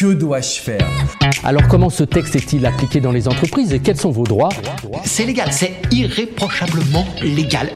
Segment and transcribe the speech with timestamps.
[0.00, 0.88] Que dois-je faire
[1.44, 4.48] Alors comment ce texte est-il appliqué dans les entreprises et quels sont vos droits
[5.04, 7.74] C'est légal, c'est irréprochablement légal.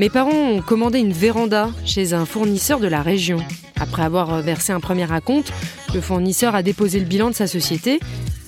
[0.00, 3.38] Mes parents ont commandé une véranda chez un fournisseur de la région.
[3.78, 5.52] Après avoir versé un premier acompte,
[5.94, 8.00] le fournisseur a déposé le bilan de sa société.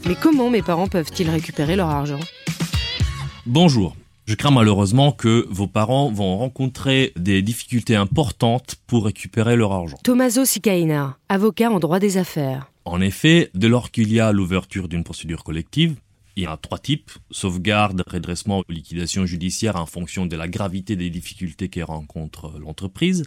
[0.08, 2.18] Mais comment mes parents peuvent-ils récupérer leur argent?
[3.46, 3.94] Bonjour.
[4.26, 9.98] Je crains malheureusement que vos parents vont rencontrer des difficultés importantes pour récupérer leur argent.
[10.02, 12.72] Tommaso Sicaina, avocat en droit des affaires.
[12.84, 15.94] En effet, dès lors qu'il y a l'ouverture d'une procédure collective,
[16.34, 20.96] il y a trois types, sauvegarde, redressement ou liquidation judiciaire en fonction de la gravité
[20.96, 23.22] des difficultés que rencontre l'entreprise.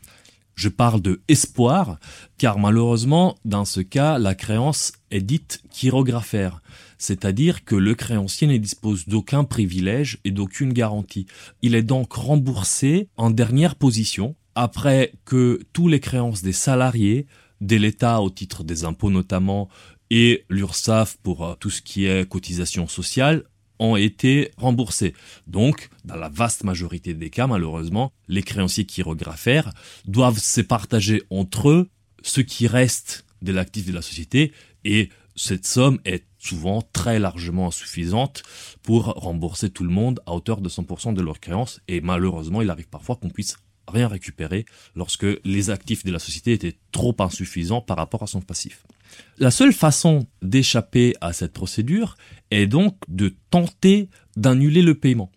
[0.62, 1.98] Je parle de espoir,
[2.38, 6.62] car malheureusement, dans ce cas, la créance est dite chirographaire,
[6.98, 11.26] c'est-à-dire que le créancier ne dispose d'aucun privilège et d'aucune garantie.
[11.62, 17.26] Il est donc remboursé en dernière position, après que tous les créances des salariés,
[17.60, 19.68] de l'État au titre des impôts notamment,
[20.10, 23.42] et l'URSSAF pour euh, tout ce qui est cotisation sociale,
[23.78, 25.15] ont été remboursés.
[25.47, 29.72] Donc, dans la vaste majorité des cas, malheureusement, les créanciers chirographaires
[30.06, 31.88] doivent se partager entre eux
[32.22, 34.53] ce qui reste de l'actif de la société
[34.84, 38.43] et cette somme est souvent très largement insuffisante
[38.83, 42.71] pour rembourser tout le monde à hauteur de 100% de leurs créances et malheureusement il
[42.71, 43.56] arrive parfois qu'on puisse
[43.88, 48.41] rien récupérer lorsque les actifs de la société étaient trop insuffisants par rapport à son
[48.41, 48.84] passif.
[49.38, 52.16] La seule façon d'échapper à cette procédure
[52.50, 55.31] est donc de tenter d'annuler le paiement.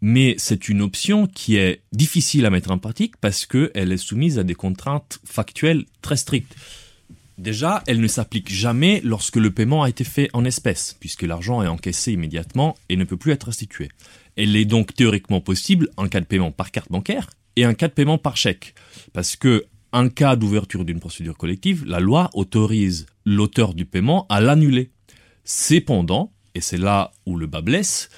[0.00, 4.38] Mais c'est une option qui est difficile à mettre en pratique parce qu'elle est soumise
[4.38, 6.54] à des contraintes factuelles très strictes.
[7.36, 11.62] Déjà, elle ne s'applique jamais lorsque le paiement a été fait en espèces, puisque l'argent
[11.62, 13.88] est encaissé immédiatement et ne peut plus être restitué.
[14.36, 17.88] Elle est donc théoriquement possible en cas de paiement par carte bancaire et en cas
[17.88, 18.74] de paiement par chèque.
[19.12, 24.40] Parce que, en cas d'ouverture d'une procédure collective, la loi autorise l'auteur du paiement à
[24.40, 24.90] l'annuler.
[25.44, 28.08] Cependant, et c'est là où le bas blesse,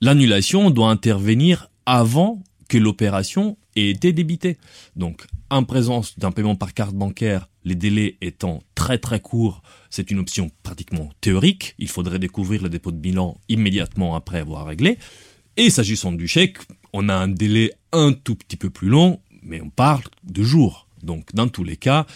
[0.00, 4.58] l'annulation doit intervenir avant que l'opération ait été débitée.
[4.94, 10.10] Donc, en présence d'un paiement par carte bancaire, les délais étant très très courts, c'est
[10.10, 11.74] une option pratiquement théorique.
[11.78, 14.98] Il faudrait découvrir le dépôt de bilan immédiatement après avoir réglé.
[15.56, 16.58] Et s'agissant du chèque,
[16.92, 20.88] on a un délai un tout petit peu plus long, mais on parle de jours.
[21.02, 22.06] Donc, dans tous les cas,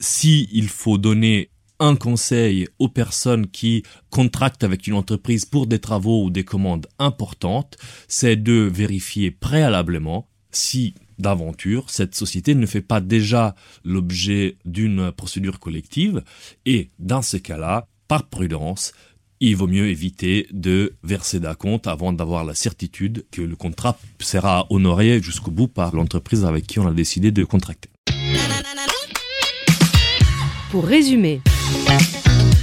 [0.00, 5.78] si il faut donner un conseil aux personnes qui contractent avec une entreprise pour des
[5.78, 7.76] travaux ou des commandes importantes,
[8.08, 13.54] c'est de vérifier préalablement si d'aventure, cette société ne fait pas déjà
[13.84, 16.22] l'objet d'une procédure collective
[16.64, 18.92] et dans ces cas-là, par prudence,
[19.40, 24.66] il vaut mieux éviter de verser d'acompte avant d'avoir la certitude que le contrat sera
[24.70, 27.90] honoré jusqu'au bout par l'entreprise avec qui on a décidé de contracter.
[30.70, 31.40] Pour résumer,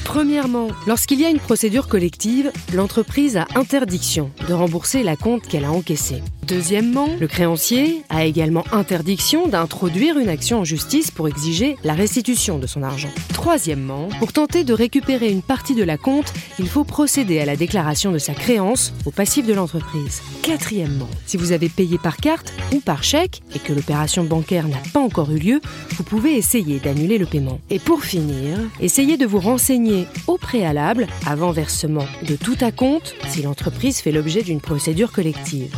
[0.06, 5.66] Premièrement, lorsqu'il y a une procédure collective, l'entreprise a interdiction de rembourser la compte qu'elle
[5.66, 6.22] a encaissée.
[6.48, 12.60] Deuxièmement, le créancier a également interdiction d'introduire une action en justice pour exiger la restitution
[12.60, 13.10] de son argent.
[13.34, 17.56] Troisièmement, pour tenter de récupérer une partie de la compte, il faut procéder à la
[17.56, 20.22] déclaration de sa créance au passif de l'entreprise.
[20.42, 24.82] Quatrièmement, si vous avez payé par carte ou par chèque et que l'opération bancaire n'a
[24.92, 25.62] pas encore eu lieu,
[25.92, 27.60] vous pouvez essayer d'annuler le paiement.
[27.70, 29.93] Et pour finir, essayez de vous renseigner
[30.28, 35.76] au préalable, avant versement de tout à compte, si l'entreprise fait l'objet d'une procédure collective.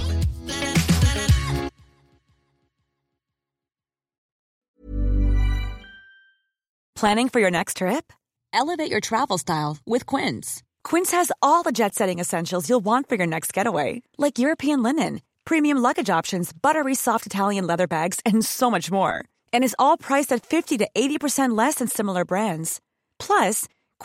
[6.95, 8.13] Planning for your next trip?
[8.53, 10.63] Elevate your travel style with Quince.
[10.85, 14.81] Quince has all the jet setting essentials you'll want for your next getaway, like European
[14.81, 19.25] linen, premium luggage options, buttery soft Italian leather bags, and so much more.
[19.51, 22.79] And is all priced at 50 to 80% less than similar brands.
[23.19, 23.67] Plus,